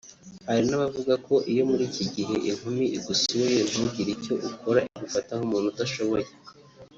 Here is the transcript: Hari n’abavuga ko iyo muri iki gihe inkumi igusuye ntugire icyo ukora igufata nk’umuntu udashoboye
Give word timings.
Hari 0.47 0.61
n’abavuga 0.67 1.13
ko 1.27 1.35
iyo 1.51 1.63
muri 1.69 1.83
iki 1.89 2.03
gihe 2.15 2.35
inkumi 2.49 2.85
igusuye 2.97 3.57
ntugire 3.69 4.09
icyo 4.17 4.33
ukora 4.49 4.79
igufata 4.95 5.31
nk’umuntu 5.37 5.67
udashoboye 5.73 6.27